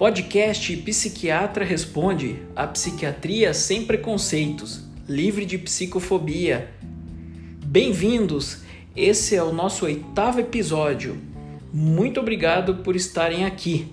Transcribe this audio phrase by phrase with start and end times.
[0.00, 6.70] Podcast Psiquiatra Responde a psiquiatria sem preconceitos, livre de psicofobia.
[7.66, 8.62] Bem-vindos!
[8.96, 11.20] Esse é o nosso oitavo episódio.
[11.70, 13.88] Muito obrigado por estarem aqui.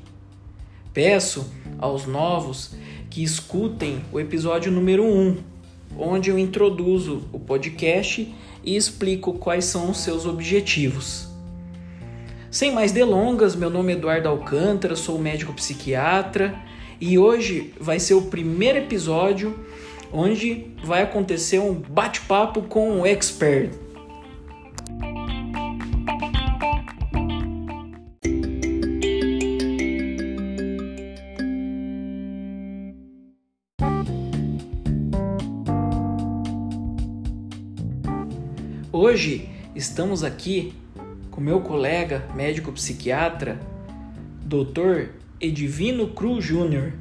[0.94, 2.74] Peço aos novos
[3.10, 5.36] que escutem o episódio número 1,
[5.98, 8.34] onde eu introduzo o podcast
[8.64, 11.27] e explico quais são os seus objetivos.
[12.58, 16.60] Sem mais delongas, meu nome é Eduardo Alcântara, sou médico psiquiatra
[17.00, 19.64] e hoje vai ser o primeiro episódio
[20.12, 23.70] onde vai acontecer um bate-papo com um expert.
[38.92, 40.74] Hoje estamos aqui
[41.38, 43.60] com meu colega médico psiquiatra,
[44.42, 45.10] Dr.
[45.40, 46.94] Edivino Cruz Júnior.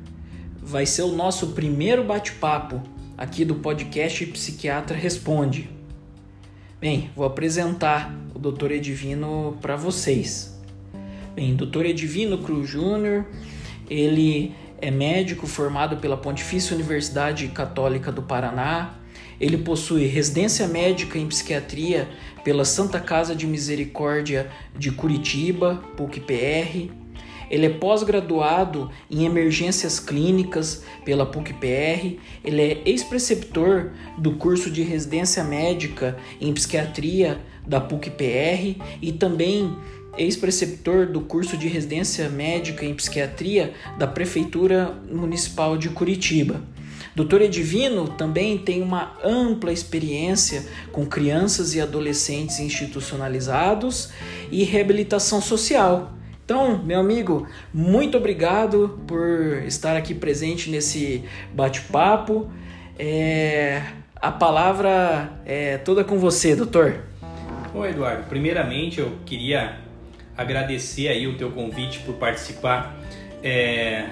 [0.63, 2.83] Vai ser o nosso primeiro bate-papo
[3.17, 5.71] aqui do podcast Psiquiatra Responde.
[6.79, 8.73] Bem, vou apresentar o Dr.
[8.73, 10.61] Edivino para vocês.
[11.35, 11.87] Bem, Dr.
[11.87, 13.25] Edivino Cruz Júnior,
[13.89, 18.97] ele é médico formado pela Pontifícia Universidade Católica do Paraná,
[19.41, 22.09] ele possui residência médica em psiquiatria
[22.43, 26.91] pela Santa Casa de Misericórdia de Curitiba, PUC-PR.
[27.49, 32.19] Ele é pós-graduado em emergências clínicas pela PUC-PR.
[32.45, 39.77] Ele é ex-preceptor do curso de residência médica em psiquiatria da PUC-PR e também
[40.17, 46.63] ex-preceptor do curso de residência médica em psiquiatria da Prefeitura Municipal de Curitiba.
[47.17, 54.13] Doutor Edivino também tem uma ampla experiência com crianças e adolescentes institucionalizados
[54.53, 56.13] e reabilitação social.
[56.45, 62.51] Então, meu amigo, muito obrigado por estar aqui presente nesse bate-papo.
[62.99, 63.83] É,
[64.15, 67.01] a palavra é toda com você, doutor.
[67.75, 68.25] Oi, Eduardo.
[68.29, 69.79] Primeiramente, eu queria
[70.37, 72.95] agradecer aí o teu convite por participar
[73.43, 74.05] é,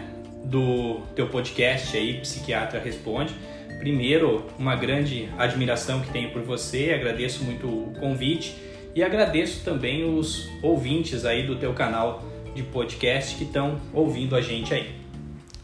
[0.45, 3.35] do teu podcast aí, Psiquiatra Responde.
[3.79, 8.57] Primeiro, uma grande admiração que tenho por você, agradeço muito o convite
[8.95, 12.23] e agradeço também os ouvintes aí do teu canal
[12.55, 14.95] de podcast que estão ouvindo a gente aí.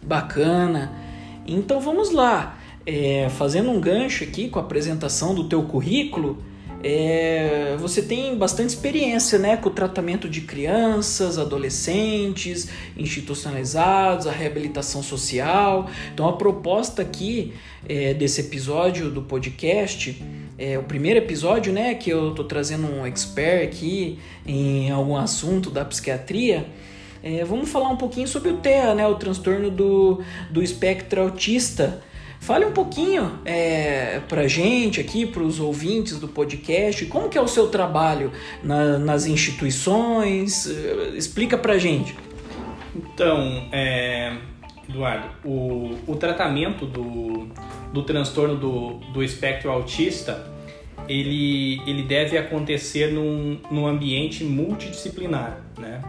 [0.02, 0.92] Bacana.
[1.46, 2.58] Então vamos lá.
[2.86, 6.42] É, fazendo um gancho aqui com a apresentação do teu currículo,
[6.82, 15.02] é, você tem bastante experiência né, com o tratamento de crianças, adolescentes, institucionalizados, a reabilitação
[15.02, 15.90] social.
[16.12, 17.52] Então, a proposta aqui
[17.88, 20.22] é, desse episódio do podcast,
[20.58, 25.70] é o primeiro episódio né, que eu estou trazendo um expert aqui em algum assunto
[25.70, 26.66] da psiquiatria.
[27.22, 32.02] É, vamos falar um pouquinho sobre o TEA, né, o transtorno do, do espectro autista.
[32.40, 37.40] Fale um pouquinho é, para gente aqui, para os ouvintes do podcast, como que é
[37.40, 38.32] o seu trabalho
[38.64, 40.64] na, nas instituições?
[41.14, 42.16] Explica para gente.
[42.96, 44.38] Então, é,
[44.88, 47.46] Eduardo, o, o tratamento do,
[47.92, 50.50] do transtorno do, do espectro autista,
[51.06, 56.02] ele, ele deve acontecer num, num ambiente multidisciplinar, né?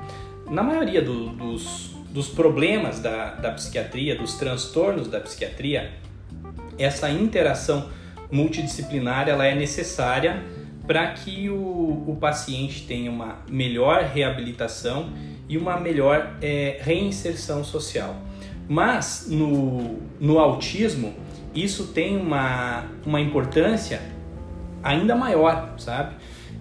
[0.50, 5.92] Na maioria do, dos, dos problemas da, da psiquiatria, dos transtornos da psiquiatria,
[6.84, 7.90] essa interação
[8.32, 10.42] multidisciplinar ela é necessária
[10.88, 15.10] para que o, o paciente tenha uma melhor reabilitação
[15.48, 18.16] e uma melhor é, reinserção social.
[18.68, 21.14] Mas no, no autismo,
[21.54, 24.02] isso tem uma, uma importância
[24.82, 26.16] ainda maior, sabe?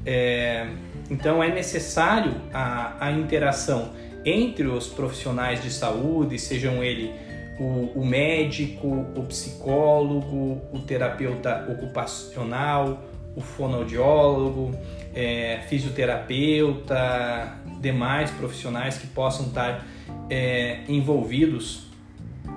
[0.04, 0.66] É,
[1.10, 3.92] então é necessário a, a interação
[4.24, 7.10] entre os profissionais de saúde, sejam eles
[7.60, 13.04] o, o médico, o psicólogo, o terapeuta ocupacional,
[13.36, 14.74] o fonoaudiólogo,
[15.14, 19.86] é, fisioterapeuta, demais profissionais que possam estar
[20.30, 21.86] é, envolvidos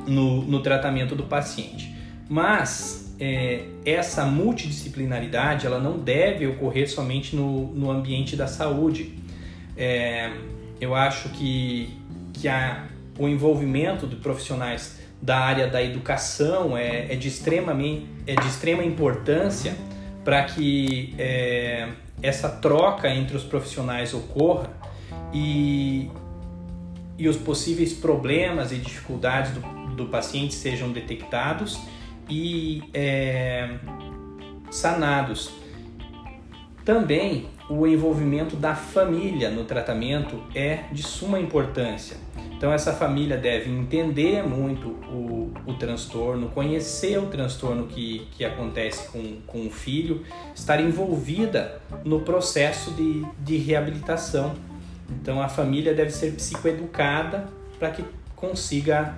[0.07, 1.94] no, no, tratamento do paciente.
[2.29, 9.19] Mas é, essa multidisciplinaridade ela não deve ocorrer somente no, no ambiente da saúde.
[9.75, 10.31] É,
[10.79, 11.89] eu acho que,
[12.33, 12.88] que a,
[13.18, 18.83] o envolvimento de profissionais da área da educação é, é de, extremamente, é de extrema
[18.83, 19.75] importância
[20.24, 21.89] para que é,
[22.21, 24.69] essa troca entre os profissionais ocorra
[25.33, 26.10] e,
[27.18, 31.80] e os possíveis problemas e dificuldades do, do paciente sejam detectados
[32.30, 33.69] e é,
[34.71, 35.62] sanados.
[36.85, 42.18] Também o envolvimento da família no tratamento é de suma importância.
[42.57, 49.09] Então essa família deve entender muito o, o transtorno, conhecer o transtorno que, que acontece
[49.09, 50.24] com, com o filho,
[50.56, 54.53] estar envolvida no processo de, de reabilitação.
[55.09, 57.47] Então a família deve ser psicoeducada
[57.80, 58.03] para que
[58.35, 59.15] consiga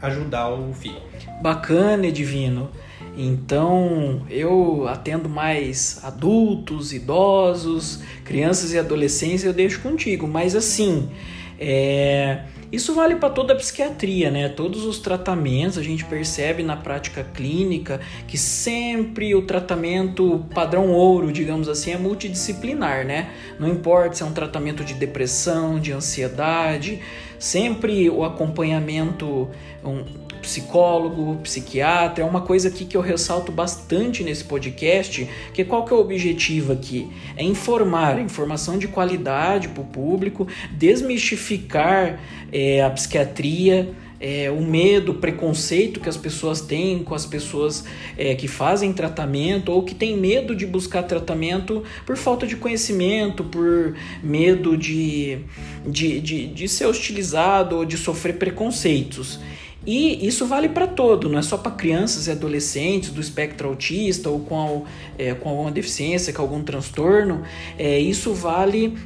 [0.00, 1.00] ajudar o filho.
[1.42, 2.70] Bacana, Divino.
[3.20, 10.28] Então, eu atendo mais adultos, idosos, crianças e adolescentes, eu deixo contigo.
[10.28, 11.10] Mas assim,
[11.58, 14.48] é, isso vale para toda a psiquiatria, né?
[14.48, 21.32] Todos os tratamentos a gente percebe na prática clínica que sempre o tratamento padrão ouro,
[21.32, 23.30] digamos assim, é multidisciplinar, né?
[23.58, 27.00] Não importa se é um tratamento de depressão, de ansiedade,
[27.36, 29.48] sempre o acompanhamento
[29.84, 30.04] um,
[30.38, 35.92] psicólogo, psiquiatra, é uma coisa aqui que eu ressalto bastante nesse podcast, que qual que
[35.92, 37.10] é o objetivo aqui?
[37.36, 42.20] É informar, informação de qualidade para o público, desmistificar
[42.52, 47.84] é, a psiquiatria, é, o medo, o preconceito que as pessoas têm com as pessoas
[48.16, 53.44] é, que fazem tratamento ou que têm medo de buscar tratamento por falta de conhecimento,
[53.44, 55.38] por medo de,
[55.86, 59.38] de, de, de ser hostilizado ou de sofrer preconceitos.
[59.90, 64.28] E isso vale para todo, não é só para crianças e adolescentes do espectro autista
[64.28, 64.84] ou com,
[65.16, 67.42] é, com alguma deficiência, com algum transtorno.
[67.78, 68.98] É, isso vale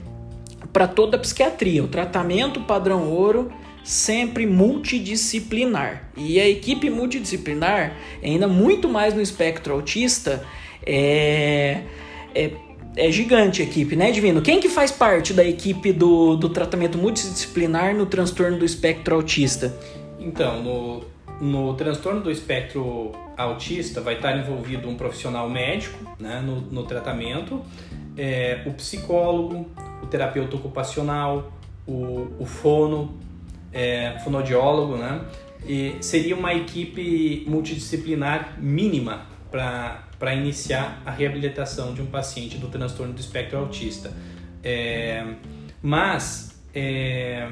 [0.72, 1.84] para toda a psiquiatria.
[1.84, 3.52] O tratamento padrão ouro
[3.84, 6.10] sempre multidisciplinar.
[6.16, 10.44] E a equipe multidisciplinar, ainda muito mais no espectro autista,
[10.84, 11.82] é,
[12.34, 12.50] é,
[12.96, 14.42] é gigante a equipe, né, Divino?
[14.42, 19.72] Quem que faz parte da equipe do, do tratamento multidisciplinar no transtorno do espectro autista?
[20.24, 21.04] Então, no,
[21.40, 27.60] no transtorno do espectro autista vai estar envolvido um profissional médico né, no, no tratamento,
[28.16, 29.68] é, o psicólogo,
[30.02, 31.52] o terapeuta ocupacional,
[31.86, 33.18] o, o fono,
[33.72, 35.24] é, fonodiólogo, né?
[35.66, 43.12] E seria uma equipe multidisciplinar mínima para iniciar a reabilitação de um paciente do transtorno
[43.12, 44.12] do espectro autista.
[44.62, 45.24] É,
[45.80, 47.48] mas é,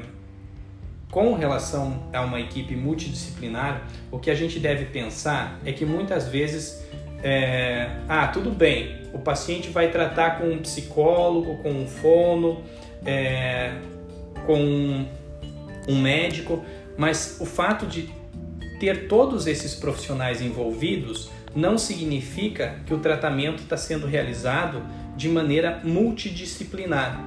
[1.11, 6.29] com relação a uma equipe multidisciplinar, o que a gente deve pensar é que muitas
[6.29, 6.85] vezes,
[7.23, 12.63] é, ah, tudo bem, o paciente vai tratar com um psicólogo, com um fono,
[13.05, 13.73] é,
[14.47, 15.05] com
[15.89, 16.65] um médico,
[16.97, 18.09] mas o fato de
[18.79, 24.83] ter todos esses profissionais envolvidos não significa que o tratamento está sendo realizado
[25.17, 27.21] de maneira multidisciplinar.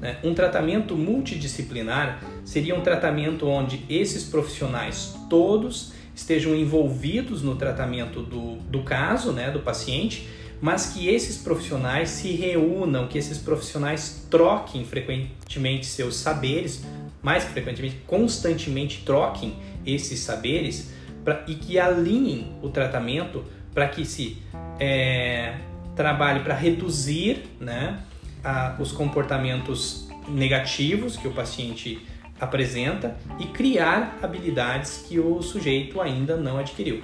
[0.00, 0.16] Né?
[0.24, 8.56] Um tratamento multidisciplinar seria um tratamento onde esses profissionais todos estejam envolvidos no tratamento do,
[8.70, 10.26] do caso, né, do paciente,
[10.58, 16.86] mas que esses profissionais se reúnam, que esses profissionais troquem frequentemente seus saberes,
[17.22, 19.54] mais frequentemente, constantemente troquem
[19.84, 20.90] esses saberes
[21.22, 24.38] pra, e que alinhem o tratamento para que se
[24.80, 25.54] é,
[25.94, 28.00] trabalhe para reduzir né,
[28.42, 32.00] a, os comportamentos negativos que o paciente
[32.40, 37.02] apresenta e criar habilidades que o sujeito ainda não adquiriu.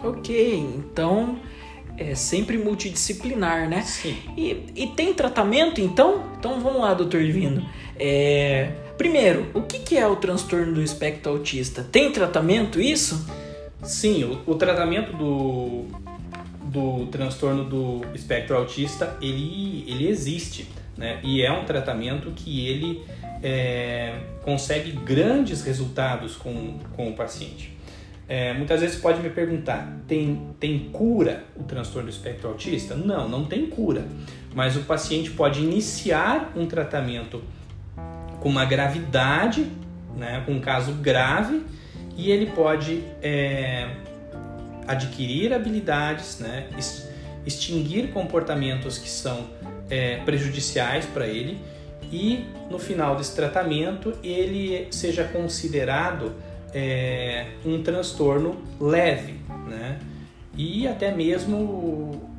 [0.00, 1.38] Ok, então
[1.96, 3.82] é sempre multidisciplinar, né?
[3.82, 4.16] Sim.
[4.36, 6.24] E, e tem tratamento então?
[6.38, 7.66] Então vamos lá, doutor Divino.
[7.98, 11.82] É, primeiro, o que, que é o transtorno do espectro autista?
[11.82, 13.26] Tem tratamento isso?
[13.82, 15.86] Sim, o, o tratamento do,
[16.64, 21.20] do transtorno do espectro autista ele, ele existe, né?
[21.22, 23.02] E é um tratamento que ele
[23.42, 27.76] é, consegue grandes resultados com, com o paciente.
[28.28, 32.94] É, muitas vezes pode me perguntar: tem, tem cura o transtorno do espectro autista?
[32.94, 34.04] Não, não tem cura.
[34.54, 37.42] Mas o paciente pode iniciar um tratamento
[38.40, 39.66] com uma gravidade,
[40.16, 41.62] né, com um caso grave,
[42.16, 43.90] e ele pode é,
[44.88, 46.68] adquirir habilidades, né,
[47.44, 49.46] extinguir comportamentos que são
[49.90, 51.60] é, prejudiciais para ele
[52.12, 56.32] e no final desse tratamento ele seja considerado
[56.72, 59.34] é, um transtorno leve,
[59.68, 59.98] né?
[60.56, 62.30] E até mesmo o,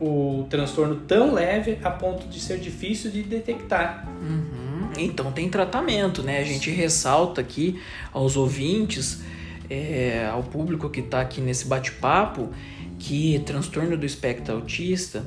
[0.00, 4.06] o, transtorno tão leve a ponto de ser difícil de detectar.
[4.20, 4.90] Uhum.
[4.96, 6.38] Então tem tratamento, né?
[6.38, 7.80] A gente ressalta aqui
[8.12, 9.22] aos ouvintes,
[9.68, 12.50] é, ao público que está aqui nesse bate-papo,
[12.98, 15.24] que transtorno do espectro autista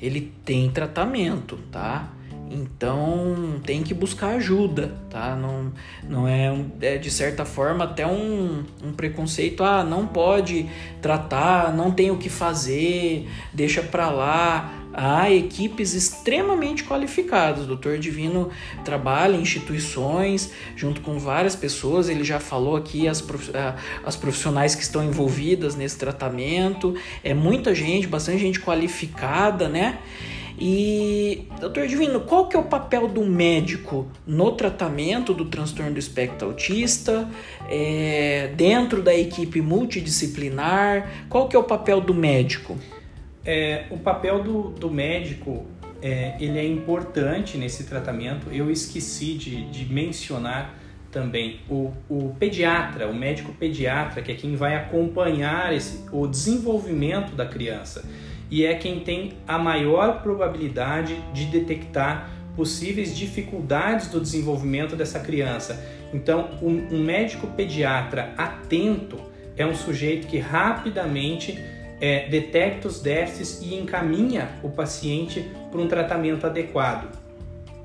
[0.00, 2.12] ele tem tratamento, tá?
[2.52, 5.34] Então tem que buscar ajuda, tá?
[5.34, 5.72] Não,
[6.06, 10.68] não é, é de certa forma até um, um preconceito, ah, não pode
[11.00, 14.70] tratar, não tem o que fazer, deixa pra lá.
[14.92, 17.66] há equipes extremamente qualificadas.
[17.66, 17.96] O Dr.
[17.96, 18.50] Divino
[18.84, 22.10] trabalha em instituições junto com várias pessoas.
[22.10, 23.24] Ele já falou aqui as,
[24.04, 26.94] as profissionais que estão envolvidas nesse tratamento.
[27.24, 29.98] É muita gente, bastante gente qualificada, né?
[30.64, 35.98] E, doutor Divino, qual que é o papel do médico no tratamento do transtorno do
[35.98, 37.28] espectro autista,
[37.68, 41.26] é, dentro da equipe multidisciplinar?
[41.28, 42.78] Qual que é o papel do médico?
[43.44, 45.66] É, o papel do, do médico
[46.00, 48.46] é, ele é importante nesse tratamento.
[48.52, 50.78] Eu esqueci de, de mencionar
[51.10, 57.34] também o, o pediatra, o médico pediatra, que é quem vai acompanhar esse, o desenvolvimento
[57.34, 58.04] da criança
[58.52, 65.82] e é quem tem a maior probabilidade de detectar possíveis dificuldades do desenvolvimento dessa criança.
[66.12, 69.18] Então, um, médico pediatra atento
[69.56, 71.58] é um sujeito que rapidamente
[71.98, 77.08] é, detecta os déficits e encaminha o paciente para um tratamento adequado.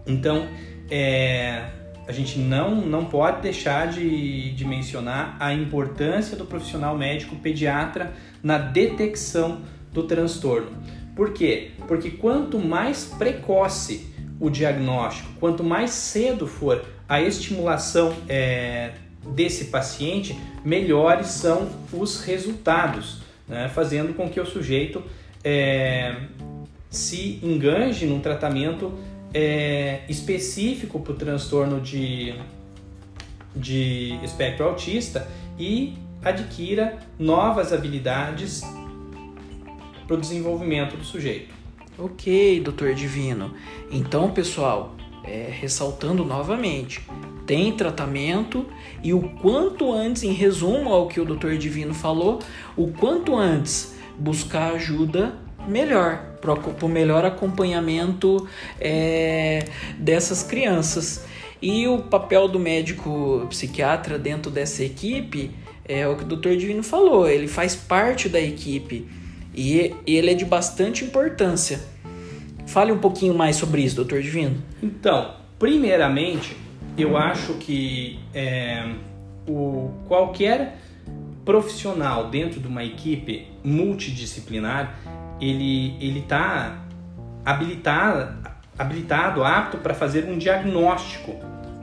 [0.05, 0.49] Então,
[0.91, 1.63] é,
[2.05, 8.11] a gente não, não pode deixar de, de mencionar a importância do profissional médico pediatra
[8.43, 9.61] na detecção
[9.97, 10.69] do transtorno.
[11.15, 11.71] Por quê?
[11.87, 18.91] Porque quanto mais precoce o diagnóstico, quanto mais cedo for a estimulação é,
[19.33, 23.67] desse paciente, melhores são os resultados né?
[23.73, 25.01] fazendo com que o sujeito
[25.43, 26.15] é,
[26.91, 28.93] se enganje num tratamento
[29.33, 32.35] é, específico para o transtorno de,
[33.55, 35.27] de espectro autista
[35.57, 38.61] e adquira novas habilidades
[40.07, 41.53] para o desenvolvimento do sujeito.
[41.99, 43.53] Ok, doutor Divino.
[43.91, 47.01] Então, pessoal, é, ressaltando novamente,
[47.45, 48.65] tem tratamento
[49.03, 52.39] e o quanto antes, em resumo ao que o doutor Divino falou,
[52.75, 55.35] o quanto antes buscar ajuda
[55.67, 58.47] melhor, para o melhor acompanhamento
[58.79, 59.65] é,
[59.97, 61.25] dessas crianças.
[61.61, 65.51] E o papel do médico psiquiatra dentro dessa equipe
[65.83, 69.07] é o que o doutor Divino falou, ele faz parte da equipe
[69.57, 71.81] e ele é de bastante importância.
[72.67, 74.61] Fale um pouquinho mais sobre isso, doutor Divino.
[74.83, 76.55] Então, primeiramente,
[76.95, 78.87] eu acho que é,
[79.47, 80.77] o, qualquer
[81.43, 84.95] profissional dentro de uma equipe multidisciplinar,
[85.41, 86.83] ele ele está
[87.43, 91.35] habilitado, habilitado, apto para fazer um diagnóstico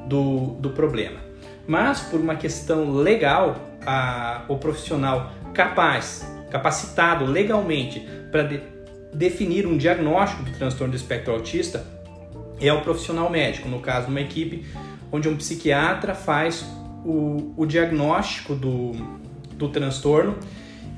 [0.06, 1.18] do, do problema.
[1.66, 8.60] Mas por uma questão legal, a, o profissional capaz, capacitado legalmente para de,
[9.12, 11.84] definir um diagnóstico do transtorno do espectro autista
[12.60, 14.64] é o profissional médico, no caso, uma equipe
[15.10, 16.64] onde um psiquiatra faz
[17.04, 18.92] o, o diagnóstico do,
[19.54, 20.36] do transtorno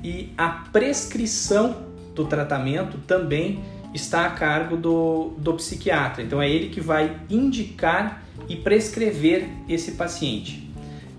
[0.04, 6.22] e a prescrição do tratamento também está a cargo do, do psiquiatra.
[6.22, 10.70] Então é ele que vai indicar e prescrever esse paciente.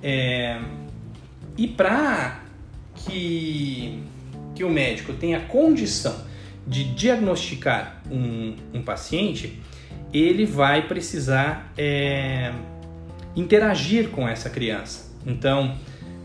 [0.04, 0.62] É,
[1.58, 2.46] e para
[2.98, 4.04] que,
[4.58, 6.26] que o médico tenha condição
[6.66, 9.62] de diagnosticar um, um paciente,
[10.12, 12.52] ele vai precisar é,
[13.36, 15.16] interagir com essa criança.
[15.26, 15.76] Então,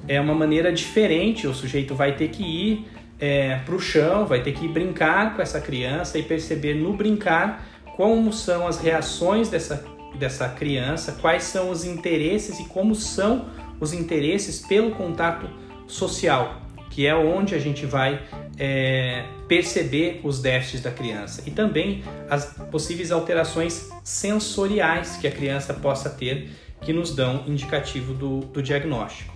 [0.08, 2.86] é uma maneira diferente, o sujeito vai ter que ir
[3.20, 7.68] é, para o chão, vai ter que brincar com essa criança e perceber no brincar
[7.96, 9.84] como são as reações dessa,
[10.18, 13.46] dessa criança, quais são os interesses e como são
[13.78, 15.48] os interesses pelo contato
[15.86, 16.61] social,
[16.92, 18.20] que é onde a gente vai
[18.58, 25.72] é, perceber os déficits da criança e também as possíveis alterações sensoriais que a criança
[25.72, 26.50] possa ter
[26.82, 29.32] que nos dão indicativo do, do diagnóstico.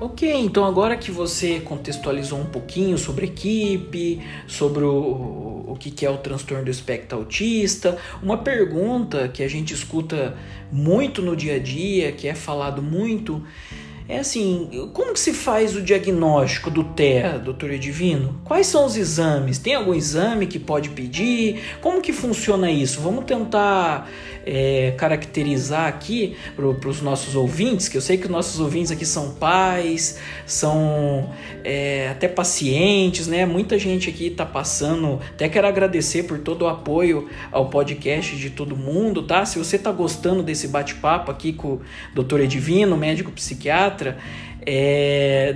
[0.00, 6.10] Ok, então agora que você contextualizou um pouquinho sobre equipe, sobre o, o que é
[6.10, 10.36] o transtorno do espectro autista, uma pergunta que a gente escuta
[10.72, 13.46] muito no dia a dia, que é falado muito,
[14.08, 18.40] é assim, como que se faz o diagnóstico do TEA, doutor Edivino?
[18.44, 19.58] Quais são os exames?
[19.58, 21.60] Tem algum exame que pode pedir?
[21.80, 23.00] Como que funciona isso?
[23.00, 24.08] Vamos tentar
[24.44, 29.06] é, caracterizar aqui para os nossos ouvintes, que eu sei que os nossos ouvintes aqui
[29.06, 31.30] são pais, são
[31.64, 33.46] é, até pacientes, né?
[33.46, 35.20] Muita gente aqui está passando.
[35.30, 39.44] Até quero agradecer por todo o apoio ao podcast de todo mundo, tá?
[39.44, 41.80] Se você está gostando desse bate-papo aqui com o
[42.14, 44.18] doutor Edivino, médico psiquiatra, psiquiatra,
[44.64, 45.52] é,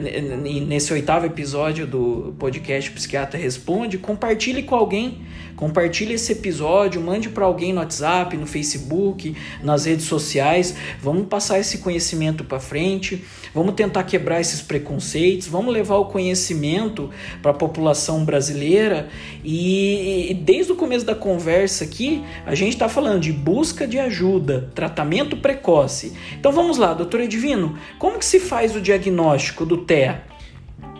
[0.66, 5.23] nesse oitavo episódio do podcast Psiquiatra Responde, compartilhe com alguém,
[5.56, 10.76] compartilhe esse episódio, mande para alguém no WhatsApp, no Facebook, nas redes sociais.
[11.00, 17.10] Vamos passar esse conhecimento para frente, vamos tentar quebrar esses preconceitos, vamos levar o conhecimento
[17.42, 19.08] para a população brasileira.
[19.42, 23.98] E, e desde o começo da conversa aqui, a gente está falando de busca de
[23.98, 26.12] ajuda, tratamento precoce.
[26.38, 29.16] Então vamos lá, doutor Edivino, como que se faz o diagnóstico?
[29.16, 30.22] diagnóstico do TEA?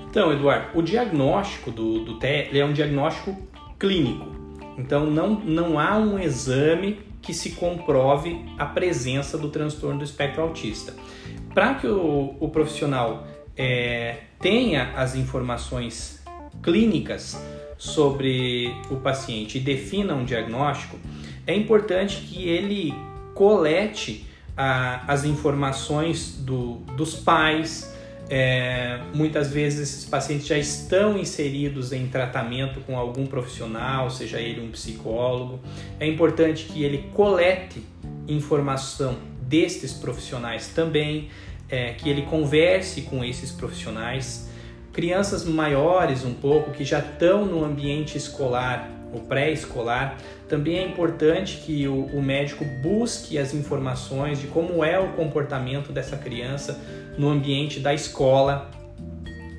[0.08, 3.36] Então, Eduardo, o diagnóstico do, do TEA é um diagnóstico
[3.78, 4.36] clínico.
[4.78, 10.42] Então, não, não há um exame que se comprove a presença do transtorno do espectro
[10.42, 10.95] autista.
[11.52, 16.23] Para que o, o profissional é, tenha as informações
[16.62, 17.40] clínicas
[17.78, 20.99] sobre o paciente e defina um diagnóstico,
[21.47, 22.95] é importante que ele
[23.35, 27.95] colete a, as informações do, dos pais.
[28.28, 34.61] É, muitas vezes esses pacientes já estão inseridos em tratamento com algum profissional, seja ele
[34.61, 35.61] um psicólogo.
[36.00, 37.83] É importante que ele colete
[38.26, 41.28] informação destes profissionais também,
[41.68, 44.50] é, que ele converse com esses profissionais.
[44.92, 50.16] Crianças maiores um pouco que já estão no ambiente escolar o pré-escolar,
[50.48, 55.92] também é importante que o, o, médico busque as informações de como é o comportamento
[55.92, 56.80] dessa criança
[57.18, 58.70] no ambiente da escola.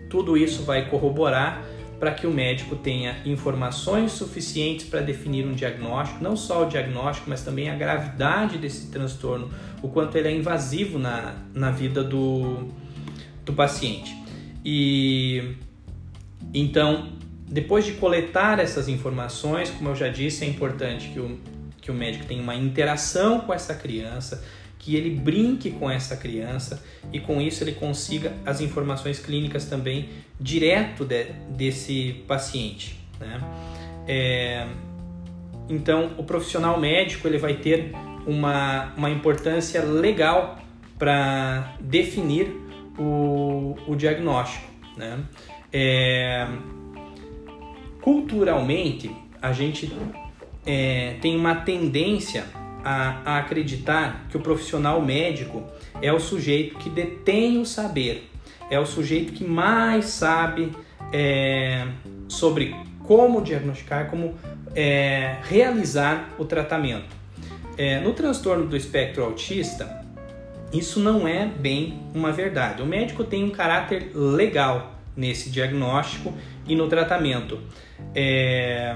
[0.09, 1.63] Tudo isso vai corroborar
[1.99, 7.29] para que o médico tenha informações suficientes para definir um diagnóstico, não só o diagnóstico,
[7.29, 9.49] mas também a gravidade desse transtorno,
[9.81, 12.69] o quanto ele é invasivo na, na vida do,
[13.43, 14.15] do paciente.
[14.63, 15.55] E
[16.53, 17.16] então
[17.47, 21.39] depois de coletar essas informações, como eu já disse, é importante que o,
[21.81, 24.43] que o médico tenha uma interação com essa criança,
[24.77, 30.09] que ele brinque com essa criança e com isso ele consiga as informações clínicas também
[30.39, 32.99] direto de, desse paciente.
[33.19, 33.41] Né?
[34.07, 34.67] É,
[35.69, 37.91] então, o profissional médico ele vai ter
[38.25, 40.59] uma, uma importância legal
[40.99, 42.51] para definir
[42.97, 44.67] o, o diagnóstico.
[44.97, 45.19] Né?
[45.71, 46.47] É,
[48.07, 49.11] culturalmente
[49.41, 49.91] a gente
[50.65, 52.45] é, tem uma tendência
[52.81, 55.61] a, a, acreditar que o profissional médico
[56.01, 58.29] é o sujeito que detém o saber,
[58.71, 60.71] é o sujeito que mais sabe
[61.11, 61.85] é,
[62.29, 64.35] sobre como diagnosticar, como
[64.73, 67.13] é, realizar o tratamento.
[67.77, 70.05] É, no transtorno do espectro autista,
[70.71, 72.81] isso não é bem uma verdade.
[72.81, 76.33] O médico tem um caráter legal nesse diagnóstico
[76.67, 77.59] e no tratamento.
[78.13, 78.95] É...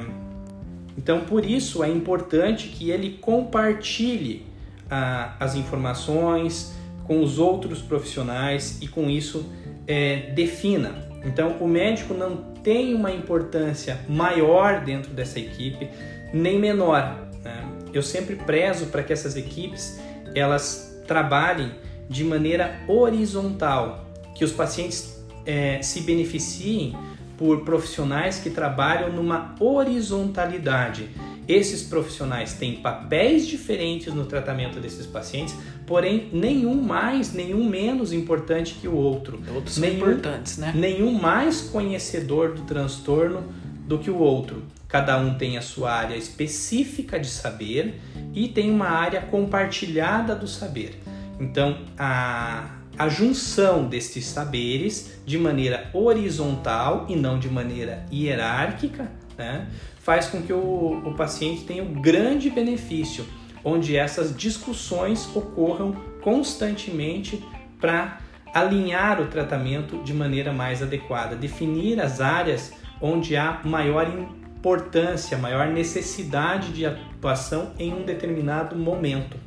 [0.97, 4.45] Então, por isso é importante que ele compartilhe
[4.89, 9.49] a, as informações com os outros profissionais e com isso
[9.87, 11.09] é, defina.
[11.23, 15.89] Então, o médico não tem uma importância maior dentro dessa equipe,
[16.33, 17.27] nem menor.
[17.43, 17.65] Né?
[17.93, 19.99] Eu sempre prezo para que essas equipes
[20.35, 21.71] elas trabalhem
[22.09, 24.05] de maneira horizontal,
[24.35, 26.95] que os pacientes é, se beneficiem
[27.41, 31.09] por profissionais que trabalham numa horizontalidade.
[31.47, 35.55] Esses profissionais têm papéis diferentes no tratamento desses pacientes,
[35.87, 39.39] porém nenhum mais, nenhum menos importante que o outro.
[39.43, 40.71] Todos nenhum, são importantes, né?
[40.75, 43.43] Nenhum mais conhecedor do transtorno
[43.87, 44.61] do que o outro.
[44.87, 47.99] Cada um tem a sua área específica de saber
[48.35, 51.01] e tem uma área compartilhada do saber.
[51.39, 59.67] Então, a a junção destes saberes de maneira horizontal e não de maneira hierárquica, né,
[59.99, 63.25] faz com que o, o paciente tenha um grande benefício,
[63.63, 67.43] onde essas discussões ocorram constantemente
[67.79, 68.19] para
[68.53, 75.67] alinhar o tratamento de maneira mais adequada, definir as áreas onde há maior importância, maior
[75.67, 79.37] necessidade de atuação em um determinado momento.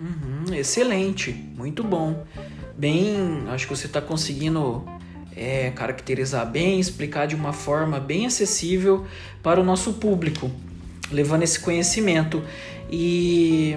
[0.00, 2.24] Uhum, excelente, muito bom.
[2.76, 4.84] Bem, acho que você está conseguindo
[5.34, 9.06] é, caracterizar bem, explicar de uma forma bem acessível
[9.42, 10.50] para o nosso público,
[11.10, 12.42] levando esse conhecimento.
[12.90, 13.76] E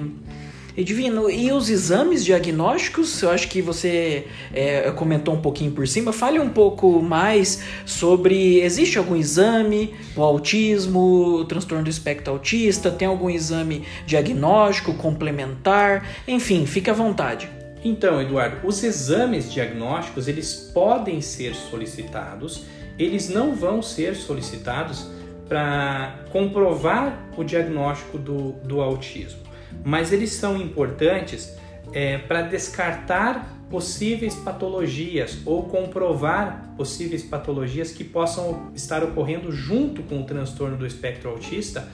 [0.76, 3.22] Edivino, e os exames diagnósticos?
[3.22, 6.14] Eu acho que você é, comentou um pouquinho por cima.
[6.14, 8.62] Fale um pouco mais sobre.
[8.62, 12.90] Existe algum exame o autismo, transtorno do espectro autista?
[12.90, 16.08] Tem algum exame diagnóstico complementar?
[16.26, 17.50] Enfim, fique à vontade.
[17.84, 22.64] Então, Eduardo, os exames diagnósticos eles podem ser solicitados,
[22.98, 25.08] eles não vão ser solicitados
[25.50, 29.51] para comprovar o diagnóstico do, do autismo
[29.84, 31.56] mas eles são importantes
[31.94, 40.22] é, para descartar possíveis patologias ou comprovar possíveis patologias que possam estar ocorrendo junto com
[40.22, 41.88] o transtorno do espectro autista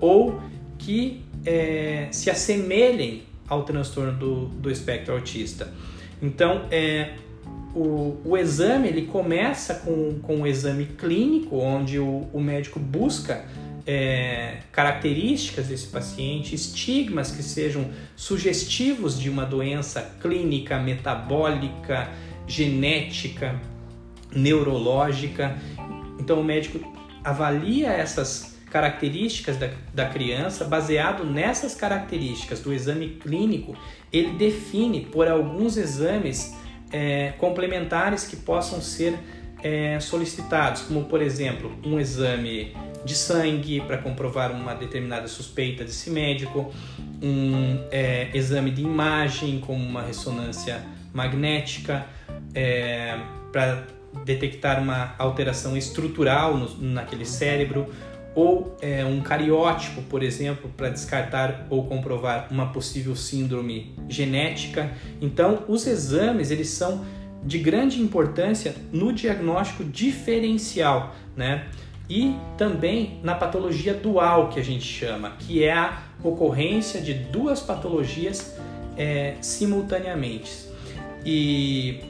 [0.00, 0.38] ou
[0.78, 5.72] que é, se assemelhem ao transtorno do, do espectro autista.
[6.20, 7.14] Então, é,
[7.74, 13.44] o, o exame ele começa com, com um exame clínico, onde o, o médico busca
[13.86, 22.08] é, características desse paciente, estigmas que sejam sugestivos de uma doença clínica, metabólica,
[22.46, 23.60] genética,
[24.34, 25.58] neurológica.
[26.18, 26.80] Então o médico
[27.22, 33.76] avalia essas características da, da criança, baseado nessas características do exame clínico,
[34.12, 36.52] ele define por alguns exames
[36.90, 39.16] é, complementares que possam ser
[39.64, 46.10] é, solicitados, como por exemplo um exame de sangue para comprovar uma determinada suspeita desse
[46.10, 46.72] médico,
[47.22, 52.06] um é, exame de imagem como uma ressonância magnética
[52.54, 53.18] é,
[53.50, 53.86] para
[54.24, 57.88] detectar uma alteração estrutural no, naquele cérebro
[58.34, 64.90] ou é, um cariótipo, por exemplo, para descartar ou comprovar uma possível síndrome genética.
[65.20, 67.04] Então, os exames eles são
[67.44, 71.66] de grande importância no diagnóstico diferencial, né?
[72.08, 77.60] E também na patologia dual que a gente chama, que é a ocorrência de duas
[77.60, 78.56] patologias
[78.96, 80.68] é, simultaneamente.
[81.24, 82.00] E,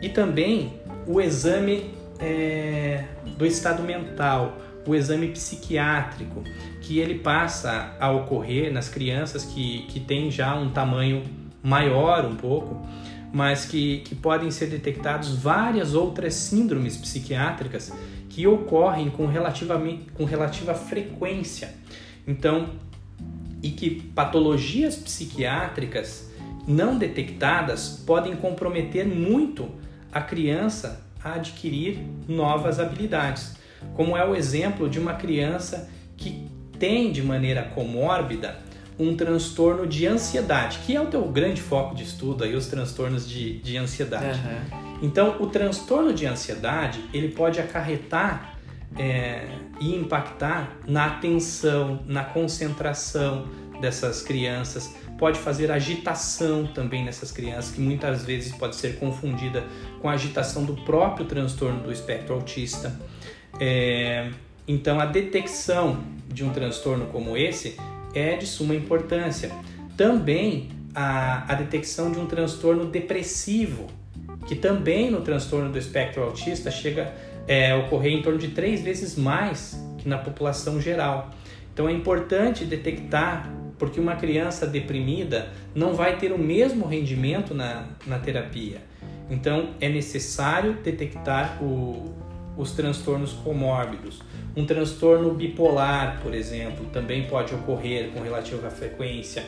[0.00, 0.74] e também
[1.06, 3.04] o exame é,
[3.36, 6.42] do estado mental, o exame psiquiátrico,
[6.80, 11.22] que ele passa a ocorrer nas crianças que, que têm já um tamanho
[11.62, 12.86] maior um pouco,
[13.34, 17.92] mas que, que podem ser detectados várias outras síndromes psiquiátricas
[18.30, 21.74] que ocorrem com, relativamente, com relativa frequência.
[22.26, 22.70] Então,
[23.62, 26.30] e que patologias psiquiátricas
[26.66, 29.68] não detectadas podem comprometer muito
[30.10, 33.56] a criança a adquirir novas habilidades
[33.92, 38.58] como é o exemplo de uma criança que tem de maneira comórbida
[38.98, 43.28] um transtorno de ansiedade, que é o teu grande foco de estudo aí, os transtornos
[43.28, 44.40] de, de ansiedade.
[44.40, 44.84] Uhum.
[45.02, 48.56] Então, o transtorno de ansiedade, ele pode acarretar
[48.96, 49.46] é,
[49.80, 53.48] e impactar na atenção, na concentração
[53.80, 59.64] dessas crianças, pode fazer agitação também nessas crianças, que muitas vezes pode ser confundida
[60.00, 62.98] com a agitação do próprio transtorno do espectro autista.
[63.60, 64.30] É,
[64.66, 67.76] então, a detecção de um transtorno como esse
[68.14, 69.50] é de suma importância.
[69.96, 73.86] Também a, a detecção de um transtorno depressivo,
[74.46, 77.12] que também no transtorno do espectro autista chega
[77.46, 81.30] é, a ocorrer em torno de três vezes mais que na população geral.
[81.72, 87.86] Então é importante detectar, porque uma criança deprimida não vai ter o mesmo rendimento na,
[88.06, 88.78] na terapia.
[89.28, 92.14] Então é necessário detectar o,
[92.56, 94.20] os transtornos comórbidos.
[94.56, 99.44] Um transtorno bipolar, por exemplo, também pode ocorrer com relativa frequência.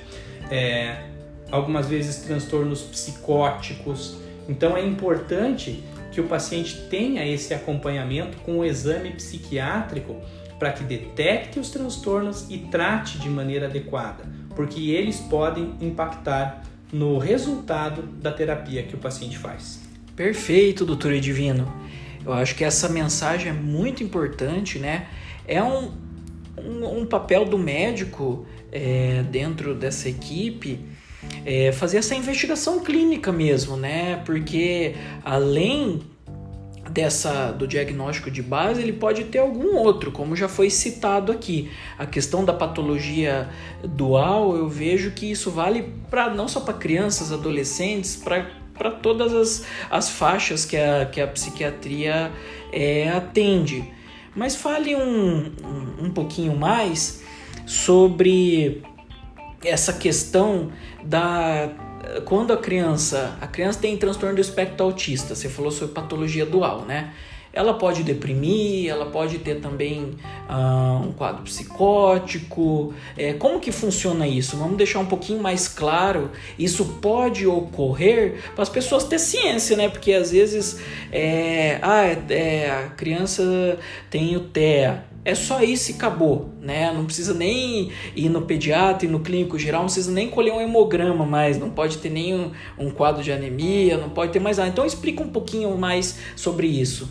[0.51, 1.05] É,
[1.51, 4.19] algumas vezes transtornos psicóticos.
[4.49, 10.17] Então é importante que o paciente tenha esse acompanhamento com o exame psiquiátrico
[10.59, 17.19] para que detecte os transtornos e trate de maneira adequada, porque eles podem impactar no
[17.19, 19.83] resultado da terapia que o paciente faz.
[20.15, 21.71] Perfeito, doutor Edivino.
[22.27, 25.07] Eu acho que essa mensagem é muito importante, né?
[25.47, 25.93] É um,
[26.59, 30.81] um, um papel do médico é, dentro dessa equipe
[31.45, 34.23] é, fazer essa investigação clínica mesmo, né?
[34.25, 36.03] Porque além
[36.91, 41.71] dessa do diagnóstico de base, ele pode ter algum outro, como já foi citado aqui.
[41.99, 43.49] A questão da patologia
[43.85, 49.33] dual, eu vejo que isso vale para não só para crianças, adolescentes, para para todas
[49.33, 52.33] as, as faixas que a, que a psiquiatria
[52.73, 53.93] é, atende.
[54.35, 57.23] Mas fale um, um, um pouquinho mais
[57.67, 58.83] sobre
[59.65, 60.71] essa questão
[61.03, 61.71] da
[62.25, 66.83] quando a criança a criança tem transtorno do espectro autista você falou sobre patologia dual
[66.83, 67.13] né
[67.57, 70.15] ela pode deprimir, ela pode ter também
[70.47, 72.93] uh, um quadro psicótico.
[73.17, 74.59] É, como que funciona isso?
[74.59, 76.31] Vamos deixar um pouquinho mais claro.
[76.59, 79.89] Isso pode ocorrer para as pessoas ter ciência, né?
[79.89, 80.79] Porque às vezes
[81.11, 83.79] é, ah, é, é, a criança
[84.11, 85.07] tem o TEA.
[85.25, 86.93] É só isso e acabou, né?
[86.93, 90.61] Não precisa nem ir no pediatra e no clínico geral, não precisa nem colher um
[90.61, 94.59] hemograma mais, não pode ter nem um, um quadro de anemia, não pode ter mais
[94.59, 94.69] nada.
[94.69, 97.09] Então explica um pouquinho mais sobre isso.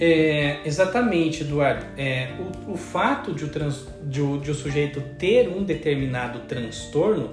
[0.00, 1.84] É, exatamente, Eduardo.
[1.96, 2.30] É,
[2.66, 7.30] o, o fato de o, trans, de, o, de o sujeito ter um determinado transtorno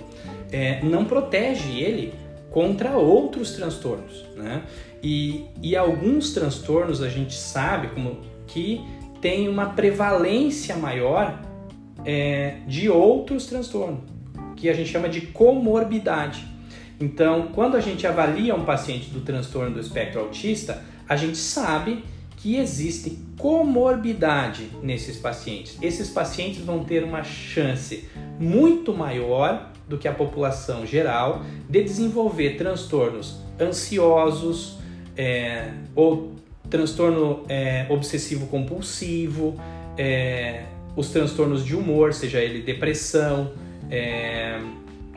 [0.51, 2.13] é, não protege ele
[2.49, 4.63] contra outros transtornos, né?
[5.03, 8.81] E, e alguns transtornos a gente sabe como que
[9.21, 11.39] tem uma prevalência maior
[12.05, 13.99] é, de outros transtornos,
[14.55, 16.47] que a gente chama de comorbidade.
[16.99, 22.03] Então, quando a gente avalia um paciente do transtorno do espectro autista, a gente sabe
[22.45, 25.79] que existe comorbidade nesses pacientes.
[25.81, 28.07] Esses pacientes vão ter uma chance
[28.39, 34.77] muito maior do que a população geral de desenvolver transtornos ansiosos
[35.17, 36.35] é, ou
[36.69, 39.59] transtorno é, obsessivo compulsivo,
[39.97, 43.53] é, os transtornos de humor, seja ele depressão,
[43.89, 44.61] é,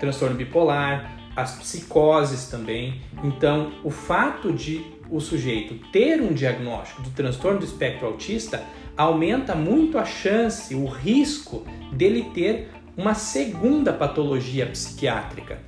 [0.01, 3.03] transtorno bipolar, as psicoses também.
[3.23, 8.63] Então, o fato de o sujeito ter um diagnóstico do transtorno do espectro autista
[8.97, 15.59] aumenta muito a chance, o risco dele ter uma segunda patologia psiquiátrica,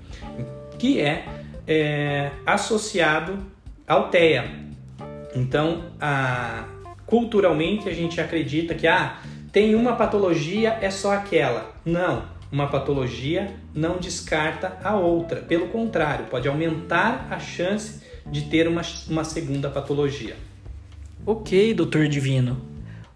[0.78, 1.24] que é,
[1.66, 3.38] é associado
[3.86, 4.50] ao TEA.
[5.34, 6.64] Então, a,
[7.06, 9.18] culturalmente a gente acredita que ah,
[9.52, 11.72] tem uma patologia, é só aquela.
[11.84, 15.40] Não, uma patologia não descarta a outra.
[15.40, 17.99] Pelo contrário, pode aumentar a chance
[18.30, 20.36] de ter uma, uma segunda patologia.
[21.26, 22.70] Ok, doutor Divino.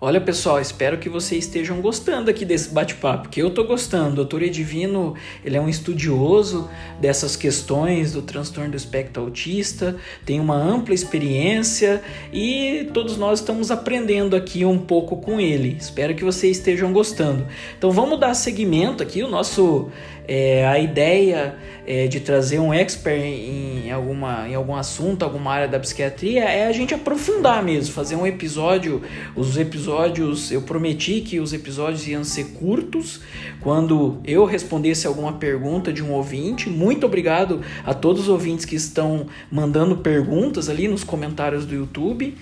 [0.06, 4.16] Olha pessoal, espero que vocês estejam gostando aqui desse bate-papo, que eu estou gostando.
[4.16, 6.68] Doutor Edivino, ele é um estudioso
[7.00, 9.96] dessas questões do transtorno do espectro autista,
[10.26, 15.78] tem uma ampla experiência e todos nós estamos aprendendo aqui um pouco com ele.
[15.80, 17.46] Espero que vocês estejam gostando.
[17.78, 19.90] Então vamos dar seguimento aqui, o nosso
[20.26, 21.56] é, a ideia
[21.86, 26.66] é, de trazer um expert em, alguma, em algum assunto, alguma área da psiquiatria, é
[26.66, 29.02] a gente aprofundar mesmo, fazer um episódio.
[29.36, 33.20] Os episódios, eu prometi que os episódios iam ser curtos.
[33.60, 38.76] Quando eu respondesse alguma pergunta de um ouvinte, muito obrigado a todos os ouvintes que
[38.76, 42.34] estão mandando perguntas ali nos comentários do YouTube.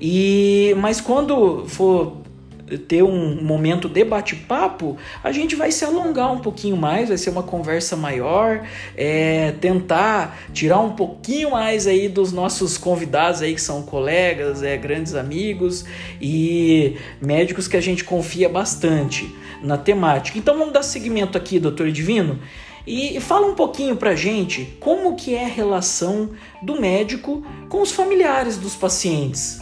[0.00, 2.19] E mas quando for
[2.78, 7.30] ter um momento de bate-papo, a gente vai se alongar um pouquinho mais, vai ser
[7.30, 8.62] uma conversa maior,
[8.96, 14.76] é, tentar tirar um pouquinho mais aí dos nossos convidados aí que são colegas, é,
[14.76, 15.84] grandes amigos
[16.20, 20.38] e médicos que a gente confia bastante na temática.
[20.38, 22.38] Então vamos dar seguimento aqui, doutor Divino.
[22.86, 26.30] E fala um pouquinho pra gente como que é a relação
[26.62, 29.60] do médico com os familiares dos pacientes.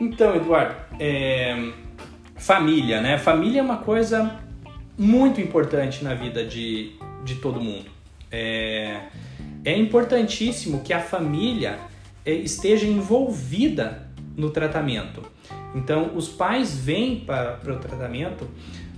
[0.00, 1.72] Então, Eduardo, é...
[2.40, 3.18] família, né?
[3.18, 4.40] Família é uma coisa
[4.98, 7.86] muito importante na vida de, de todo mundo.
[8.32, 9.02] É,
[9.64, 11.78] é importantíssimo que a família
[12.24, 15.22] é, esteja envolvida no tratamento.
[15.74, 18.48] Então, os pais vêm para, para o tratamento,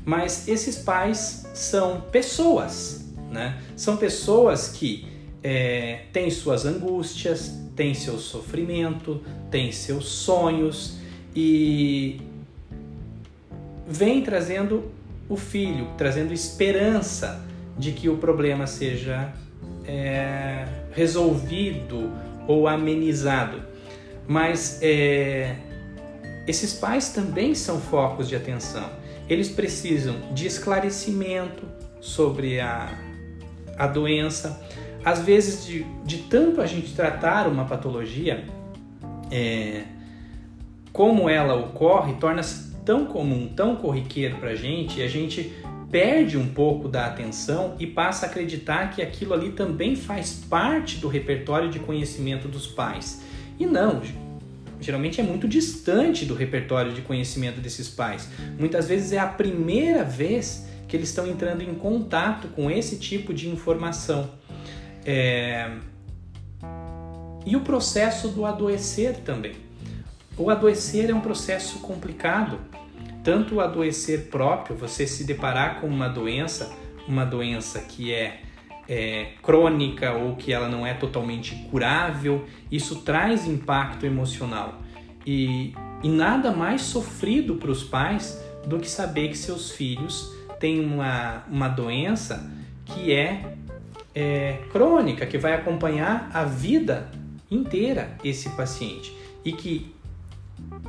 [0.04, 3.60] mas esses pais são pessoas, né?
[3.76, 5.06] São pessoas que
[5.42, 10.98] é, têm suas angústias, tem seu sofrimento, tem seus sonhos
[11.34, 12.20] e
[13.92, 14.90] vem trazendo
[15.28, 17.44] o filho, trazendo esperança
[17.78, 19.32] de que o problema seja
[19.86, 22.10] é, resolvido
[22.48, 23.62] ou amenizado.
[24.26, 25.56] Mas é,
[26.46, 28.88] esses pais também são focos de atenção.
[29.28, 31.66] Eles precisam de esclarecimento
[32.00, 32.98] sobre a,
[33.78, 34.60] a doença,
[35.04, 38.44] às vezes, de, de tanto a gente tratar uma patologia,
[39.30, 39.82] é,
[40.92, 45.52] como ela ocorre, torna-se tão comum, tão corriqueiro para a gente, e a gente
[45.90, 50.96] perde um pouco da atenção e passa a acreditar que aquilo ali também faz parte
[50.96, 53.22] do repertório de conhecimento dos pais.
[53.58, 54.00] E não,
[54.80, 58.28] geralmente é muito distante do repertório de conhecimento desses pais.
[58.58, 63.32] Muitas vezes é a primeira vez que eles estão entrando em contato com esse tipo
[63.32, 64.30] de informação.
[65.04, 65.70] É...
[67.44, 69.52] E o processo do adoecer também.
[70.36, 72.58] O adoecer é um processo complicado.
[73.22, 76.72] Tanto o adoecer próprio, você se deparar com uma doença,
[77.06, 78.40] uma doença que é,
[78.88, 84.80] é crônica ou que ela não é totalmente curável, isso traz impacto emocional.
[85.24, 90.84] E, e nada mais sofrido para os pais do que saber que seus filhos têm
[90.84, 92.50] uma, uma doença
[92.84, 93.54] que é
[94.14, 97.10] é, crônica que vai acompanhar a vida
[97.50, 99.14] inteira esse paciente
[99.44, 99.94] e que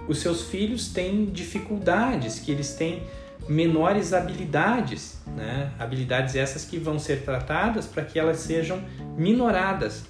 [0.08, 3.04] os seus filhos têm dificuldades, que eles têm
[3.48, 5.72] menores habilidades, né?
[5.78, 8.82] habilidades essas que vão ser tratadas para que elas sejam
[9.18, 10.04] minoradas.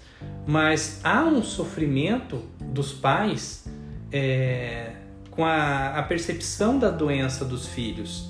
[0.46, 3.66] Mas há um sofrimento dos pais
[4.12, 4.92] é,
[5.32, 8.30] com a, a percepção da doença dos filhos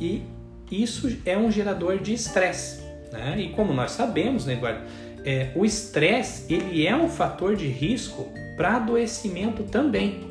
[0.00, 0.22] e
[0.70, 2.82] isso é um gerador de estresse.
[3.12, 3.40] Né?
[3.40, 4.80] E como nós sabemos, né, Eduardo,
[5.24, 10.29] é, o estresse ele é um fator de risco para adoecimento também.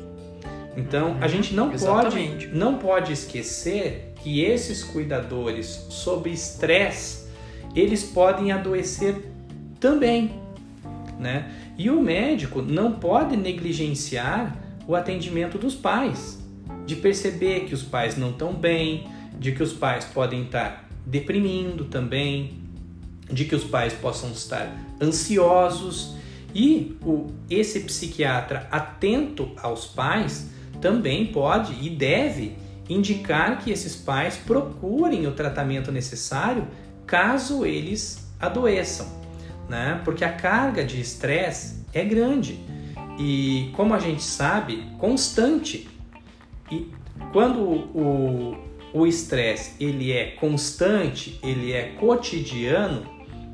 [0.76, 7.28] Então a gente não pode não pode esquecer que esses cuidadores sob estresse
[7.74, 9.16] eles podem adoecer
[9.78, 10.32] também,
[11.18, 11.50] né?
[11.78, 14.56] E o médico não pode negligenciar
[14.86, 16.42] o atendimento dos pais,
[16.84, 19.06] de perceber que os pais não estão bem,
[19.38, 22.58] de que os pais podem estar deprimindo também,
[23.30, 26.16] de que os pais possam estar ansiosos
[26.54, 30.50] e o, esse psiquiatra atento aos pais
[30.80, 32.56] também pode e deve
[32.88, 36.66] indicar que esses pais procurem o tratamento necessário
[37.06, 39.06] caso eles adoeçam,
[39.68, 40.00] né?
[40.04, 42.58] Porque a carga de estresse é grande
[43.18, 45.88] e, como a gente sabe, constante.
[46.70, 46.90] E
[47.32, 48.56] quando
[48.92, 53.02] o estresse ele é constante, ele é cotidiano,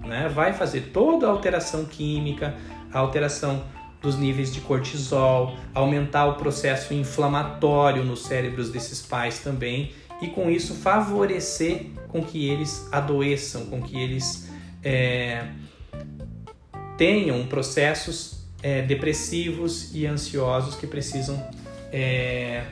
[0.07, 0.29] né?
[0.29, 2.55] Vai fazer toda a alteração química,
[2.93, 3.65] a alteração
[4.01, 10.51] dos níveis de cortisol, aumentar o processo inflamatório nos cérebros desses pais também e com
[10.51, 14.51] isso favorecer com que eles adoeçam, com que eles
[14.83, 15.45] é,
[16.97, 21.43] tenham processos é, depressivos e ansiosos que precisam
[21.93, 22.65] é,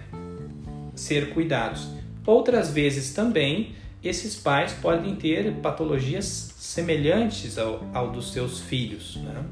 [0.95, 1.89] ser cuidados.
[2.27, 9.17] Outras vezes também esses pais podem ter patologias semelhantes ao, ao dos seus filhos.
[9.17, 9.45] Né?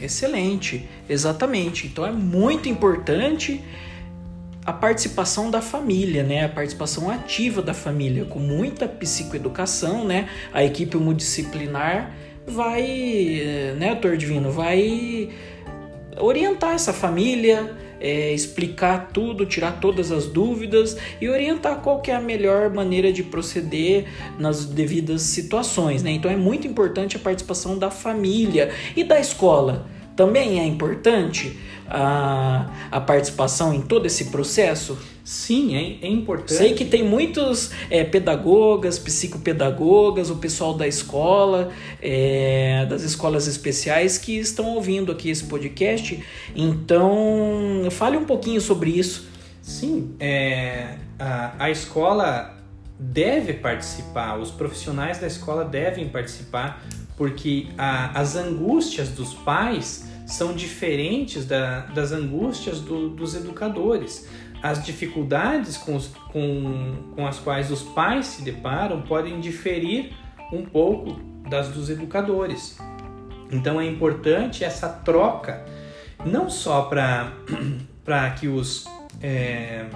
[0.00, 1.86] Excelente, exatamente.
[1.86, 3.62] Então é muito importante
[4.64, 6.44] a participação da família, né?
[6.44, 10.28] A participação ativa da família, com muita psicoeducação, né?
[10.52, 12.14] A equipe multidisciplinar
[12.46, 15.30] vai, né, doutor Divino, vai
[16.18, 22.20] orientar essa família, é, explicar tudo, tirar todas as dúvidas e orientar qual é a
[22.20, 24.06] melhor maneira de proceder
[24.38, 26.02] nas devidas situações.
[26.02, 26.12] Né?
[26.12, 29.86] Então é muito importante a participação da família e da escola.
[30.18, 31.56] Também é importante
[31.88, 34.98] a, a participação em todo esse processo?
[35.22, 36.54] Sim, é, é importante.
[36.54, 41.70] Sei que tem muitos é, pedagogas, psicopedagogas, o pessoal da escola,
[42.02, 46.20] é, das escolas especiais que estão ouvindo aqui esse podcast.
[46.52, 49.28] Então, fale um pouquinho sobre isso.
[49.62, 52.58] Sim, é, a, a escola
[52.98, 56.84] deve participar, os profissionais da escola devem participar,
[57.16, 64.28] porque a, as angústias dos pais são diferentes da, das angústias do, dos educadores
[64.62, 70.12] as dificuldades com, os, com, com as quais os pais se deparam podem diferir
[70.52, 72.78] um pouco das dos educadores.
[73.50, 75.64] Então é importante essa troca,
[76.24, 77.32] não só para
[78.38, 78.86] que os,
[79.22, 79.86] é,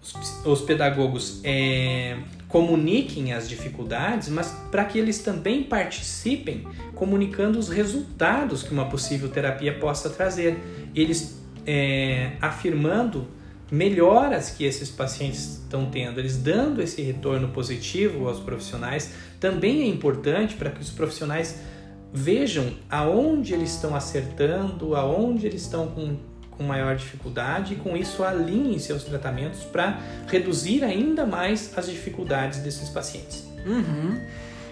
[0.00, 7.68] os, os, pedagogos é, comuniquem as dificuldades, mas para que eles também participem comunicando os
[7.68, 10.58] resultados que uma possível terapia possa trazer.
[10.94, 13.28] Eles é, afirmando
[13.70, 19.86] melhoras que esses pacientes estão tendo, eles dando esse retorno positivo aos profissionais, também é
[19.86, 21.60] importante para que os profissionais
[22.10, 26.16] vejam aonde eles estão acertando, aonde eles estão com,
[26.58, 32.58] com maior dificuldade e com isso alinhem seus tratamentos para reduzir ainda mais as dificuldades
[32.58, 33.46] desses pacientes.
[33.64, 34.20] Uhum.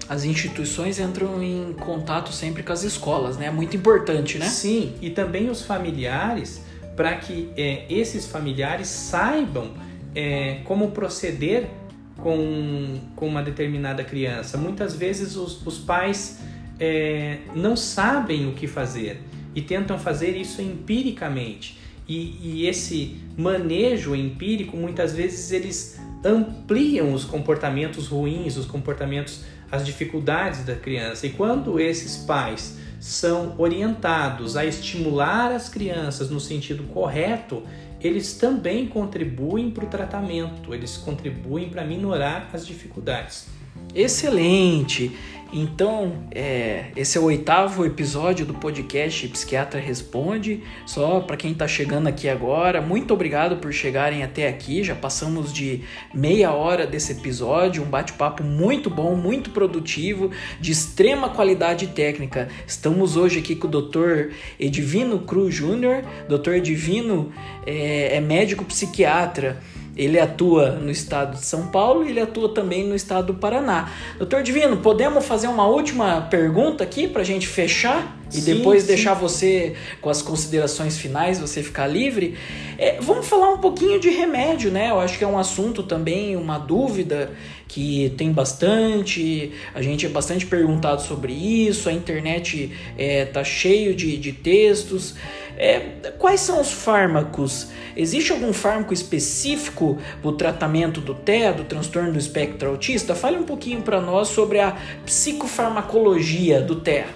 [0.08, 3.46] As instituições entram em contato sempre com as escolas, né?
[3.46, 4.46] É muito importante, né?
[4.46, 6.60] Sim, e também os familiares
[6.96, 9.72] para que é, esses familiares saibam
[10.14, 11.68] é, como proceder
[12.16, 14.56] com, com uma determinada criança.
[14.56, 16.40] Muitas vezes os, os pais
[16.80, 19.20] é, não sabem o que fazer
[19.56, 21.78] e tentam fazer isso empiricamente.
[22.06, 29.84] E, e, esse manejo empírico, muitas vezes, eles ampliam os comportamentos ruins, os comportamentos, as
[29.84, 31.26] dificuldades da criança.
[31.26, 37.62] E quando esses pais são orientados a estimular as crianças no sentido correto,
[38.00, 43.48] eles também contribuem para o tratamento, eles contribuem para minorar as dificuldades.
[43.94, 45.16] Excelente!
[45.52, 50.62] Então, é, esse é o oitavo episódio do podcast Psiquiatra Responde.
[50.84, 54.82] Só para quem está chegando aqui agora, muito obrigado por chegarem até aqui.
[54.82, 55.82] Já passamos de
[56.12, 60.30] meia hora desse episódio, um bate-papo muito bom, muito produtivo,
[60.60, 62.48] de extrema qualidade técnica.
[62.66, 64.32] Estamos hoje aqui com o Dr.
[64.58, 66.02] Edivino Cruz Júnior.
[66.28, 66.54] Dr.
[66.54, 67.32] Edivino
[67.64, 69.62] é, é médico psiquiatra.
[69.96, 73.90] Ele atua no estado de São Paulo e ele atua também no estado do Paraná.
[74.18, 78.16] Doutor Divino, podemos fazer uma última pergunta aqui para a gente fechar?
[78.30, 78.88] E sim, depois sim.
[78.88, 82.36] deixar você com as considerações finais, você ficar livre.
[82.78, 84.90] É, vamos falar um pouquinho de remédio, né?
[84.90, 87.30] Eu acho que é um assunto também, uma dúvida
[87.68, 93.94] que tem bastante, a gente é bastante perguntado sobre isso, a internet é, tá cheio
[93.94, 95.14] de, de textos.
[95.56, 95.78] É,
[96.18, 97.68] quais são os fármacos?
[97.96, 103.14] Existe algum fármaco específico para o tratamento do TEA, do transtorno do espectro autista?
[103.14, 107.06] Fale um pouquinho para nós sobre a psicofarmacologia do TEA.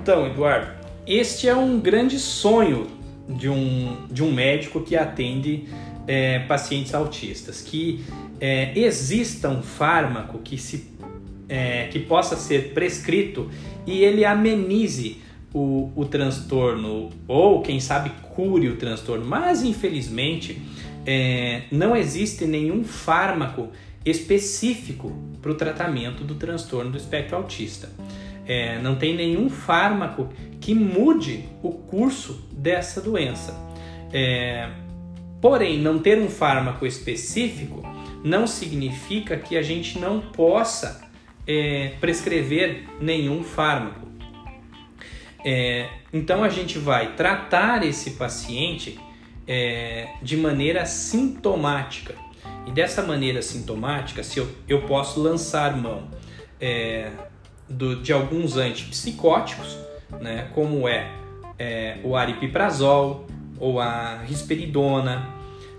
[0.00, 0.70] Então, Eduardo,
[1.06, 2.86] este é um grande sonho
[3.28, 5.68] de um, de um médico que atende
[6.06, 8.04] é, pacientes autistas, que
[8.40, 10.90] é, exista um fármaco que, se,
[11.48, 13.50] é, que possa ser prescrito
[13.86, 20.60] e ele amenize o, o transtorno, ou quem sabe cure o transtorno, mas infelizmente
[21.06, 23.70] é, não existe nenhum fármaco
[24.04, 27.88] específico para o tratamento do transtorno do espectro autista.
[28.46, 30.28] É, não tem nenhum fármaco
[30.60, 33.54] que mude o curso dessa doença.
[34.12, 34.68] É,
[35.40, 37.82] porém, não ter um fármaco específico
[38.24, 41.08] não significa que a gente não possa
[41.46, 44.06] é, prescrever nenhum fármaco.
[45.44, 48.98] É, então a gente vai tratar esse paciente
[49.46, 52.14] é, de maneira sintomática.
[52.66, 56.10] E dessa maneira sintomática, se eu, eu posso lançar mão
[56.60, 57.12] é,
[57.68, 59.76] do, de alguns antipsicóticos,
[60.20, 61.10] né, como é,
[61.58, 63.26] é o aripiprazol
[63.58, 65.34] ou a risperidona,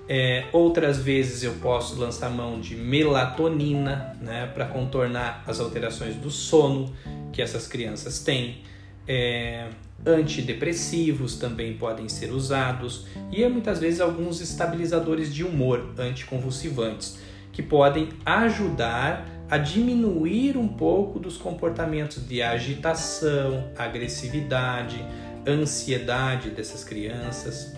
[0.09, 6.31] é, outras vezes eu posso lançar mão de melatonina né, para contornar as alterações do
[6.31, 6.93] sono
[7.33, 8.61] que essas crianças têm.
[9.05, 9.67] É,
[10.05, 17.17] antidepressivos também podem ser usados e muitas vezes alguns estabilizadores de humor anticonvulsivantes
[17.51, 25.03] que podem ajudar a diminuir um pouco dos comportamentos de agitação, agressividade,
[25.47, 27.73] ansiedade dessas crianças,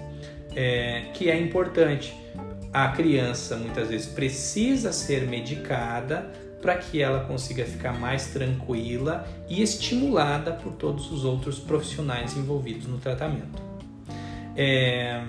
[0.55, 2.15] é, que é importante.
[2.72, 9.61] A criança muitas vezes precisa ser medicada para que ela consiga ficar mais tranquila e
[9.61, 13.61] estimulada por todos os outros profissionais envolvidos no tratamento.
[14.55, 15.24] É...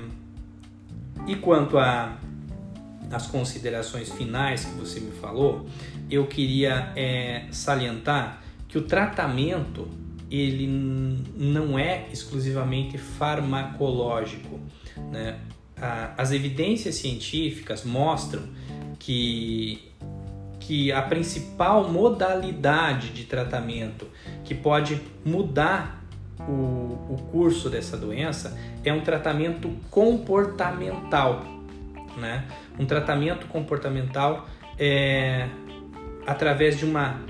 [1.27, 5.67] E quanto às considerações finais que você me falou,
[6.11, 9.89] eu queria é, salientar que o tratamento
[10.31, 10.67] ele
[11.37, 14.61] não é exclusivamente farmacológico.
[15.11, 15.39] Né?
[16.17, 18.43] As evidências científicas mostram
[18.99, 19.91] que
[20.61, 24.07] que a principal modalidade de tratamento
[24.45, 26.05] que pode mudar
[26.39, 26.53] o,
[27.11, 31.45] o curso dessa doença é um tratamento comportamental,
[32.17, 32.45] né?
[32.79, 34.49] Um tratamento comportamental
[34.79, 35.49] é,
[36.27, 37.21] através de uma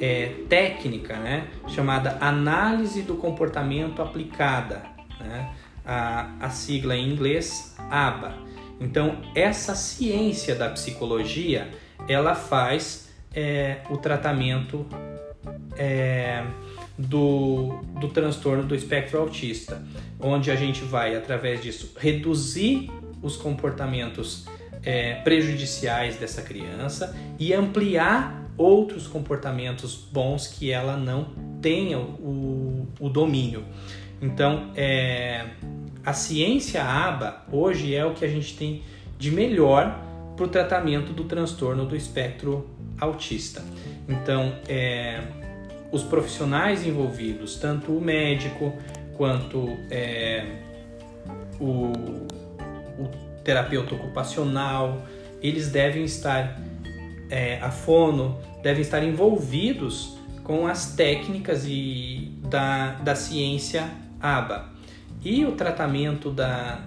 [0.00, 1.48] é, técnica, né?
[1.68, 4.82] Chamada análise do comportamento aplicada,
[5.20, 5.54] né?
[5.84, 8.34] A, a sigla em inglês ABA.
[8.80, 11.70] Então, essa ciência da psicologia
[12.08, 14.86] ela faz é, o tratamento
[15.76, 16.44] é,
[16.98, 19.82] do, do transtorno do espectro autista,
[20.20, 22.90] onde a gente vai, através disso, reduzir
[23.22, 24.46] os comportamentos
[24.84, 31.28] é, prejudiciais dessa criança e ampliar outros comportamentos bons que ela não
[31.60, 33.64] tenha o, o domínio.
[34.20, 35.46] Então, é,
[36.04, 38.82] a ciência ABA hoje é o que a gente tem
[39.18, 40.02] de melhor
[40.34, 43.62] para o tratamento do transtorno do espectro autista.
[44.08, 45.22] Então, é,
[45.90, 48.72] os profissionais envolvidos, tanto o médico
[49.16, 50.44] quanto é,
[51.58, 51.92] o,
[52.98, 53.08] o,
[53.46, 55.06] terapeuta ocupacional,
[55.40, 56.60] eles devem estar,
[57.30, 63.88] é, a fono, devem estar envolvidos com as técnicas e da, da ciência
[64.20, 64.66] ABA.
[65.24, 66.80] E o tratamento da,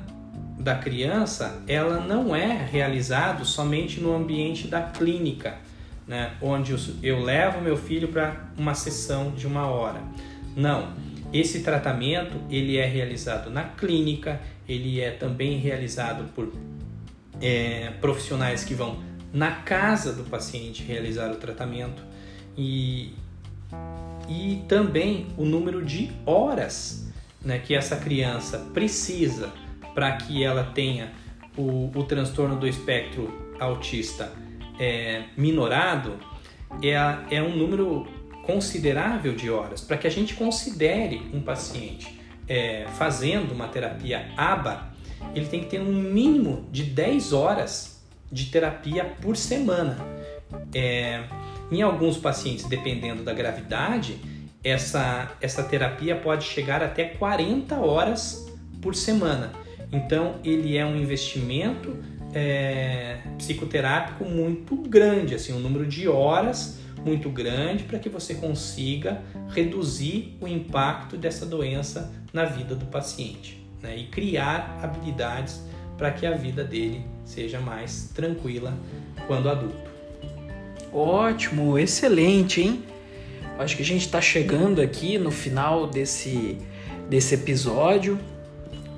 [0.60, 5.56] da criança, ela não é realizado somente no ambiente da clínica,
[6.06, 10.02] né, onde eu levo meu filho para uma sessão de uma hora.
[10.58, 10.90] Não,
[11.32, 16.54] esse tratamento ele é realizado na clínica, ele é também realizado por
[17.42, 19.04] é, profissionais que vão
[19.34, 22.04] na casa do paciente realizar o tratamento
[22.56, 23.14] e,
[24.28, 27.12] e também o número de horas
[27.44, 29.52] né, que essa criança precisa
[29.96, 31.12] para que ela tenha
[31.58, 34.32] o, o, transtorno do espectro autista
[34.80, 36.18] é, minorado
[36.82, 38.08] é, é um número
[38.46, 42.19] considerável de horas para que a gente considere um paciente
[42.50, 44.90] é, fazendo uma terapia ABA,
[45.36, 49.98] ele tem que ter um mínimo de 10 horas de terapia por semana.
[50.74, 51.24] É,
[51.72, 54.20] em alguns pacientes, dependendo da gravidade,
[54.64, 59.52] essa, essa terapia pode chegar até 40 horas por semana.
[59.92, 61.96] Então, ele é um investimento
[62.34, 69.22] é, psicoterápico muito grande, assim, um número de horas muito grande para que você consiga
[69.50, 73.98] reduzir o impacto dessa doença na vida do paciente né?
[73.98, 75.62] e criar habilidades
[75.98, 78.74] para que a vida dele seja mais tranquila
[79.28, 79.90] quando adulto.
[80.94, 82.84] Ótimo, excelente, hein?
[83.60, 86.58] Acho que a gente está chegando aqui no final desse,
[87.10, 88.18] desse episódio.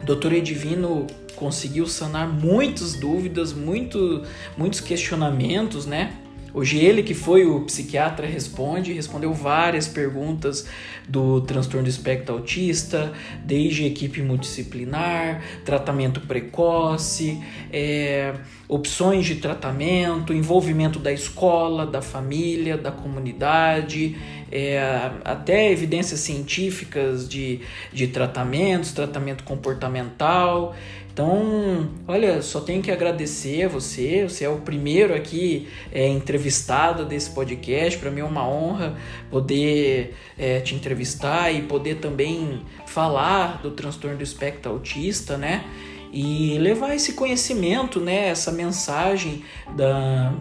[0.06, 4.24] Doutor Edivino conseguiu sanar muitas dúvidas, muito,
[4.56, 6.16] muitos questionamentos, né?
[6.54, 10.68] Hoje ele que foi o psiquiatra responde, respondeu várias perguntas
[11.08, 17.42] do transtorno do espectro autista, desde equipe multidisciplinar, tratamento precoce,
[17.72, 18.34] é,
[18.68, 24.18] opções de tratamento, envolvimento da escola, da família, da comunidade,
[24.52, 27.62] é, até evidências científicas de,
[27.94, 30.76] de tratamentos, tratamento comportamental.
[31.22, 34.24] Então, olha, só tenho que agradecer a você.
[34.28, 38.00] Você é o primeiro aqui é, entrevistado desse podcast.
[38.00, 38.98] Para mim é uma honra
[39.30, 45.64] poder é, te entrevistar e poder também falar do transtorno do espectro autista, né?
[46.12, 49.44] E levar esse conhecimento, né, essa mensagem
[49.76, 50.34] da,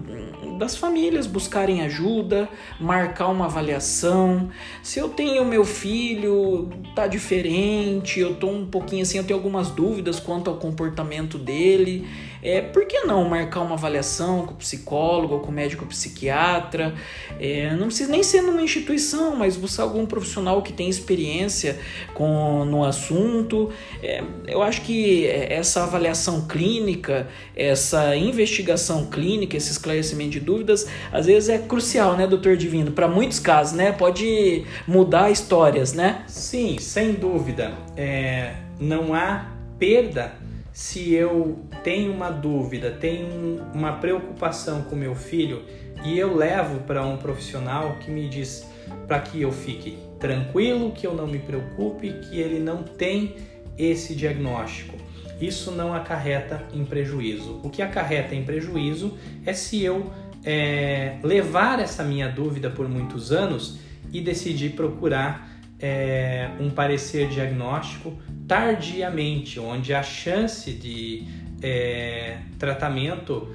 [0.58, 2.48] das famílias buscarem ajuda,
[2.80, 4.50] marcar uma avaliação.
[4.82, 9.70] Se eu tenho meu filho, tá diferente, eu tô um pouquinho assim, eu tenho algumas
[9.70, 12.06] dúvidas quanto ao comportamento dele,
[12.42, 16.94] é, por que não marcar uma avaliação com o psicólogo com o médico psiquiatra?
[17.38, 21.78] É, não precisa nem ser numa instituição, mas buscar algum profissional que tem experiência
[22.14, 23.70] com, no assunto.
[24.02, 31.26] É, eu acho que essa avaliação clínica, essa investigação clínica, esse esclarecimento de dúvidas, às
[31.26, 32.92] vezes é crucial, né, doutor Divino?
[32.92, 33.92] Para muitos casos, né?
[33.92, 36.24] Pode mudar histórias, né?
[36.26, 37.72] Sim, sem dúvida.
[37.96, 39.46] É, não há
[39.78, 40.39] perda
[40.80, 45.62] se eu tenho uma dúvida, tenho uma preocupação com meu filho
[46.06, 48.66] e eu levo para um profissional que me diz
[49.06, 53.36] para que eu fique tranquilo, que eu não me preocupe, que ele não tem
[53.76, 54.96] esse diagnóstico.
[55.38, 57.60] Isso não acarreta em prejuízo.
[57.62, 60.10] O que acarreta em prejuízo é se eu
[60.42, 63.78] é, levar essa minha dúvida por muitos anos
[64.10, 65.49] e decidir procurar
[65.80, 68.12] é, um parecer diagnóstico
[68.46, 71.26] tardiamente, onde a chance de
[71.62, 73.48] é, tratamento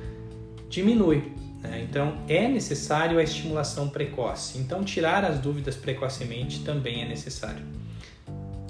[0.69, 1.23] diminui.
[1.61, 1.85] Né?
[1.89, 4.57] Então é necessário a estimulação precoce.
[4.57, 7.61] Então tirar as dúvidas precocemente também é necessário.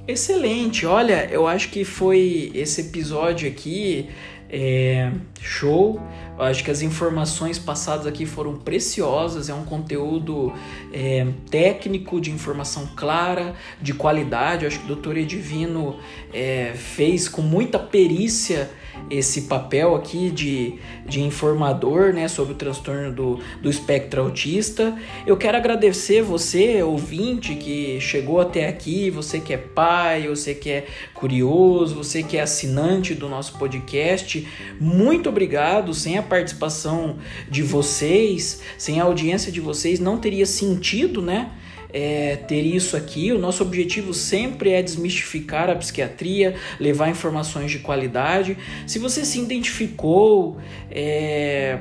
[0.08, 4.08] Excelente, olha, eu acho que foi esse episódio aqui
[4.50, 6.00] é, show.
[6.38, 9.50] Eu acho que as informações passadas aqui foram preciosas.
[9.50, 10.54] É um conteúdo
[10.92, 14.66] é, técnico, de informação clara, de qualidade.
[14.66, 15.18] Eu acho que o Dr.
[15.18, 15.98] Edivino
[16.34, 18.70] é, fez com muita perícia
[19.10, 20.76] esse papel aqui de,
[21.06, 24.98] de informador né, sobre o transtorno do, do espectro autista.
[25.26, 30.70] Eu quero agradecer você, ouvinte, que chegou até aqui, você que é pai, você que
[30.70, 34.48] é curioso, você que é assinante do nosso podcast.
[34.80, 35.94] Muito obrigado.
[35.94, 37.18] Sem a participação
[37.50, 41.52] de vocês, sem a audiência de vocês, não teria sentido, né?
[41.92, 43.32] É, ter isso aqui.
[43.32, 48.58] O nosso objetivo sempre é desmistificar a psiquiatria, levar informações de qualidade.
[48.86, 50.58] Se você se identificou,
[50.92, 51.80] é,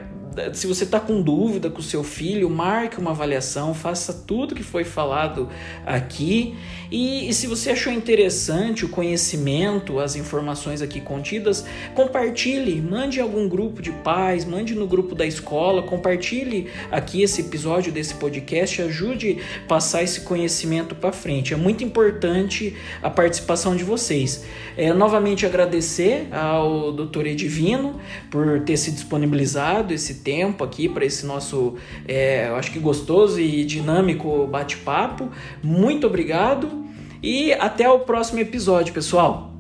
[0.53, 4.62] se você está com dúvida com o seu filho, marque uma avaliação, faça tudo que
[4.62, 5.49] foi falado
[5.87, 6.55] aqui.
[6.91, 11.64] E, e, se você achou interessante o conhecimento, as informações aqui contidas,
[11.95, 17.93] compartilhe, mande algum grupo de pais, mande no grupo da escola, compartilhe aqui esse episódio
[17.93, 21.53] desse podcast, ajude a passar esse conhecimento para frente.
[21.53, 24.45] É muito importante a participação de vocês.
[24.76, 27.26] É, novamente agradecer ao Dr.
[27.26, 31.77] Edivino por ter se disponibilizado esse tempo aqui para esse nosso,
[32.09, 35.31] é, eu acho que gostoso e dinâmico bate-papo.
[35.62, 36.85] Muito obrigado
[37.22, 39.53] e até o próximo episódio, pessoal.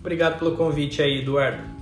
[0.00, 1.79] Obrigado pelo convite aí, Eduardo.